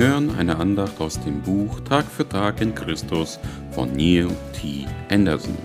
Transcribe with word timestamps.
hören 0.00 0.34
eine 0.38 0.56
Andacht 0.56 0.98
aus 0.98 1.20
dem 1.20 1.42
Buch 1.42 1.80
Tag 1.80 2.06
für 2.06 2.26
Tag 2.26 2.62
in 2.62 2.74
Christus 2.74 3.38
von 3.72 3.92
Neil 3.92 4.28
T. 4.54 4.86
Anderson. 5.10 5.58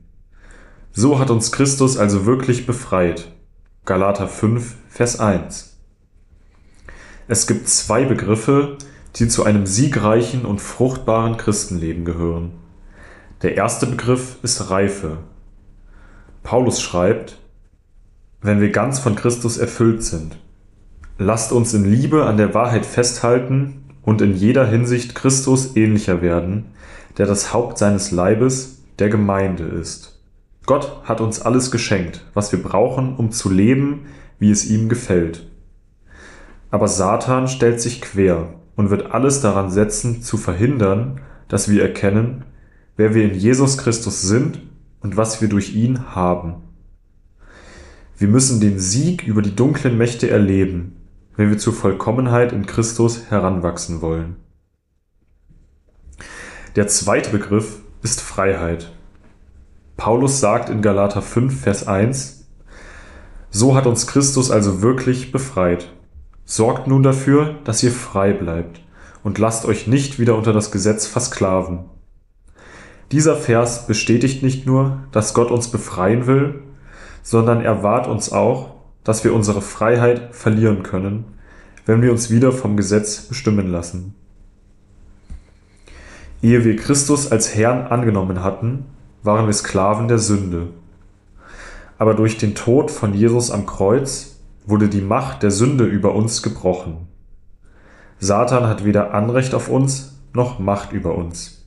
So 0.92 1.18
hat 1.18 1.32
uns 1.32 1.52
Christus 1.52 1.98
also 1.98 2.26
wirklich 2.26 2.66
befreit. 2.66 3.32
Galater 3.86 4.28
5, 4.28 4.76
Vers 4.90 5.20
1. 5.20 5.78
Es 7.28 7.48
gibt 7.48 7.68
zwei 7.68 8.06
Begriffe, 8.06 8.78
die 9.16 9.28
zu 9.28 9.44
einem 9.44 9.66
siegreichen 9.66 10.46
und 10.46 10.62
fruchtbaren 10.62 11.38
Christenleben 11.38 12.06
gehören. 12.06 12.52
Der 13.42 13.56
erste 13.56 13.88
Begriff 13.88 14.38
ist 14.44 14.70
Reife. 14.70 15.18
Paulus 16.44 16.82
schreibt, 16.82 17.40
wenn 18.42 18.62
wir 18.62 18.72
ganz 18.72 19.00
von 19.00 19.16
Christus 19.16 19.58
erfüllt 19.58 20.04
sind, 20.04 20.38
lasst 21.18 21.52
uns 21.52 21.74
in 21.74 21.86
Liebe 21.86 22.26
an 22.26 22.38
der 22.38 22.54
Wahrheit 22.54 22.86
festhalten 22.86 23.83
und 24.04 24.22
in 24.22 24.36
jeder 24.36 24.68
Hinsicht 24.68 25.16
Christus 25.16 25.76
ähnlicher 25.76 26.22
werden, 26.22 26.66
der 27.18 27.26
das 27.26 27.54
Haupt 27.54 27.78
seines 27.78 28.12
Leibes, 28.12 28.84
der 29.00 29.10
Gemeinde 29.10 29.64
ist. 29.64 30.20
Gott 30.66 31.02
hat 31.04 31.20
uns 31.20 31.42
alles 31.42 31.72
geschenkt, 31.72 32.24
was 32.34 32.52
wir 32.52 32.62
brauchen, 32.62 33.16
um 33.16 33.32
zu 33.32 33.50
leben, 33.50 34.06
wie 34.40 34.52
es 34.52 34.70
ihm 34.70 34.88
gefällt. 34.88 35.50
Aber 36.70 36.88
Satan 36.88 37.48
stellt 37.48 37.82
sich 37.82 38.02
quer 38.02 38.54
und 38.76 38.90
wird 38.90 39.12
alles 39.12 39.42
daran 39.42 39.70
setzen, 39.70 40.22
zu 40.22 40.38
verhindern, 40.38 41.22
dass 41.48 41.70
wir 41.70 41.82
erkennen, 41.82 42.46
wer 42.98 43.14
wir 43.14 43.24
in 43.26 43.38
Jesus 43.38 43.78
Christus 43.78 44.22
sind 44.22 44.62
und 45.02 45.18
was 45.18 45.42
wir 45.42 45.50
durch 45.50 45.76
ihn 45.76 46.16
haben. 46.16 46.56
Wir 48.18 48.28
müssen 48.28 48.62
den 48.62 48.80
Sieg 48.80 49.28
über 49.28 49.42
die 49.42 49.56
dunklen 49.56 49.98
Mächte 49.98 50.30
erleben, 50.30 50.96
wenn 51.36 51.50
wir 51.50 51.58
zur 51.58 51.74
Vollkommenheit 51.74 52.52
in 52.52 52.66
Christus 52.66 53.30
heranwachsen 53.30 54.02
wollen. 54.02 54.36
Der 56.76 56.88
zweite 56.88 57.30
Begriff 57.30 57.80
ist 58.02 58.22
Freiheit. 58.22 58.92
Paulus 59.98 60.40
sagt 60.40 60.70
in 60.70 60.82
Galater 60.82 61.22
5, 61.22 61.62
Vers 61.62 61.88
1, 61.88 62.50
So 63.50 63.76
hat 63.76 63.86
uns 63.86 64.08
Christus 64.08 64.52
also 64.52 64.82
wirklich 64.82 65.32
befreit. 65.32 65.94
Sorgt 66.46 66.88
nun 66.88 67.04
dafür, 67.04 67.56
dass 67.64 67.84
ihr 67.84 67.92
frei 67.92 68.34
bleibt 68.34 68.82
und 69.24 69.38
lasst 69.38 69.66
euch 69.66 69.88
nicht 69.88 70.20
wieder 70.20 70.36
unter 70.36 70.52
das 70.52 70.72
Gesetz 70.72 71.08
versklaven. 71.08 71.86
Dieser 73.12 73.36
Vers 73.36 73.86
bestätigt 73.86 74.44
nicht 74.44 74.66
nur, 74.66 75.04
dass 75.12 75.34
Gott 75.34 75.52
uns 75.52 75.70
befreien 75.70 76.26
will, 76.26 76.64
sondern 77.22 77.62
er 77.62 77.84
wahrt 77.84 78.08
uns 78.08 78.32
auch, 78.32 78.72
dass 79.04 79.24
wir 79.24 79.34
unsere 79.34 79.62
Freiheit 79.62 80.34
verlieren 80.36 80.84
können, 80.84 81.26
wenn 81.86 82.02
wir 82.02 82.12
uns 82.12 82.30
wieder 82.30 82.52
vom 82.52 82.78
Gesetz 82.78 83.22
bestimmen 83.22 83.70
lassen. 83.70 84.16
Ehe 86.42 86.64
wir 86.66 86.76
Christus 86.76 87.32
als 87.32 87.56
Herrn 87.56 87.88
angenommen 87.88 88.44
hatten, 88.44 88.86
waren 89.24 89.46
wir 89.46 89.54
Sklaven 89.54 90.08
der 90.08 90.20
Sünde. 90.20 90.68
Aber 91.98 92.14
durch 92.14 92.38
den 92.38 92.56
Tod 92.56 92.92
von 92.92 93.14
Jesus 93.14 93.52
am 93.52 93.66
Kreuz 93.66 94.42
wurde 94.66 94.90
die 94.90 95.02
Macht 95.02 95.44
der 95.44 95.52
Sünde 95.52 95.86
über 95.86 96.16
uns 96.16 96.42
gebrochen. 96.42 97.08
Satan 98.20 98.68
hat 98.68 98.86
weder 98.86 99.14
Anrecht 99.14 99.54
auf 99.54 99.70
uns 99.70 100.20
noch 100.34 100.60
Macht 100.60 100.92
über 100.94 101.16
uns. 101.16 101.66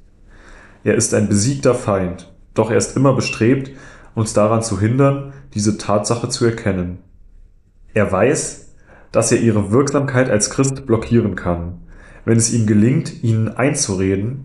Er 0.84 0.94
ist 0.94 1.14
ein 1.14 1.28
besiegter 1.28 1.74
Feind, 1.74 2.32
doch 2.54 2.70
er 2.70 2.76
ist 2.76 2.96
immer 2.96 3.14
bestrebt, 3.14 3.70
uns 4.14 4.32
daran 4.32 4.62
zu 4.62 4.80
hindern, 4.80 5.32
diese 5.54 5.78
Tatsache 5.78 6.28
zu 6.28 6.44
erkennen. 6.44 6.98
Er 7.96 8.12
weiß, 8.12 8.74
dass 9.10 9.32
er 9.32 9.40
ihre 9.40 9.70
Wirksamkeit 9.72 10.28
als 10.28 10.50
Christ 10.50 10.84
blockieren 10.84 11.34
kann, 11.34 11.78
wenn 12.26 12.36
es 12.36 12.52
ihm 12.52 12.66
gelingt, 12.66 13.24
ihnen 13.24 13.48
einzureden, 13.48 14.44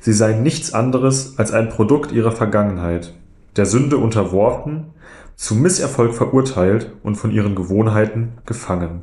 sie 0.00 0.12
seien 0.12 0.42
nichts 0.42 0.74
anderes 0.74 1.38
als 1.38 1.50
ein 1.50 1.70
Produkt 1.70 2.12
ihrer 2.12 2.32
Vergangenheit, 2.32 3.14
der 3.56 3.64
Sünde 3.64 3.96
unterworfen, 3.96 4.88
zu 5.34 5.54
Misserfolg 5.54 6.12
verurteilt 6.12 6.92
und 7.02 7.14
von 7.14 7.30
ihren 7.30 7.54
Gewohnheiten 7.54 8.32
gefangen. 8.44 9.00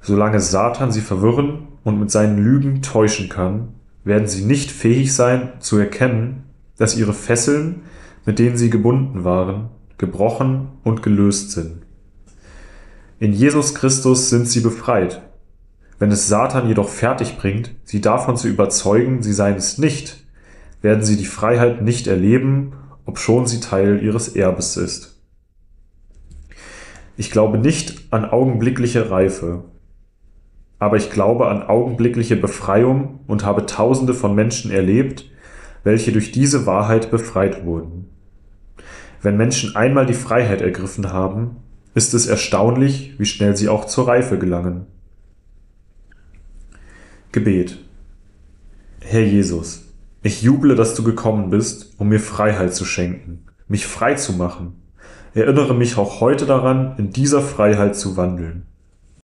Solange 0.00 0.40
Satan 0.40 0.90
sie 0.90 1.02
verwirren 1.02 1.68
und 1.84 2.00
mit 2.00 2.10
seinen 2.10 2.42
Lügen 2.42 2.82
täuschen 2.82 3.28
kann, 3.28 3.74
werden 4.02 4.26
sie 4.26 4.44
nicht 4.44 4.72
fähig 4.72 5.14
sein 5.14 5.52
zu 5.60 5.78
erkennen, 5.78 6.42
dass 6.78 6.96
ihre 6.96 7.14
Fesseln, 7.14 7.82
mit 8.26 8.40
denen 8.40 8.56
sie 8.56 8.70
gebunden 8.70 9.22
waren, 9.22 9.68
gebrochen 9.98 10.70
und 10.82 11.04
gelöst 11.04 11.52
sind. 11.52 11.86
In 13.20 13.32
Jesus 13.32 13.74
Christus 13.74 14.30
sind 14.30 14.48
sie 14.48 14.60
befreit. 14.60 15.22
Wenn 15.98 16.12
es 16.12 16.28
Satan 16.28 16.68
jedoch 16.68 16.88
fertig 16.88 17.36
bringt, 17.36 17.74
sie 17.82 18.00
davon 18.00 18.36
zu 18.36 18.46
überzeugen, 18.46 19.22
sie 19.22 19.32
seien 19.32 19.56
es 19.56 19.76
nicht, 19.76 20.24
werden 20.82 21.02
sie 21.02 21.16
die 21.16 21.26
Freiheit 21.26 21.82
nicht 21.82 22.06
erleben, 22.06 22.74
obschon 23.06 23.46
sie 23.46 23.58
Teil 23.58 24.04
ihres 24.04 24.28
Erbes 24.28 24.76
ist. 24.76 25.20
Ich 27.16 27.32
glaube 27.32 27.58
nicht 27.58 28.12
an 28.12 28.24
augenblickliche 28.24 29.10
Reife, 29.10 29.64
aber 30.78 30.96
ich 30.96 31.10
glaube 31.10 31.48
an 31.48 31.64
augenblickliche 31.64 32.36
Befreiung 32.36 33.18
und 33.26 33.44
habe 33.44 33.66
Tausende 33.66 34.14
von 34.14 34.36
Menschen 34.36 34.70
erlebt, 34.70 35.28
welche 35.82 36.12
durch 36.12 36.30
diese 36.30 36.66
Wahrheit 36.66 37.10
befreit 37.10 37.64
wurden. 37.64 38.08
Wenn 39.22 39.36
Menschen 39.36 39.74
einmal 39.74 40.06
die 40.06 40.14
Freiheit 40.14 40.62
ergriffen 40.62 41.12
haben, 41.12 41.56
ist 41.94 42.14
es 42.14 42.26
erstaunlich, 42.26 43.14
wie 43.18 43.26
schnell 43.26 43.56
sie 43.56 43.68
auch 43.68 43.86
zur 43.86 44.08
Reife 44.08 44.38
gelangen. 44.38 44.86
Gebet 47.32 47.78
Herr 49.00 49.24
Jesus, 49.24 49.84
ich 50.22 50.42
juble, 50.42 50.74
dass 50.74 50.94
du 50.94 51.02
gekommen 51.02 51.50
bist, 51.50 51.94
um 51.98 52.08
mir 52.08 52.20
Freiheit 52.20 52.74
zu 52.74 52.84
schenken, 52.84 53.46
mich 53.68 53.86
frei 53.86 54.14
zu 54.14 54.34
machen. 54.34 54.82
Erinnere 55.34 55.74
mich 55.74 55.96
auch 55.96 56.20
heute 56.20 56.46
daran, 56.46 56.94
in 56.98 57.10
dieser 57.10 57.40
Freiheit 57.40 57.96
zu 57.96 58.16
wandeln. 58.16 58.67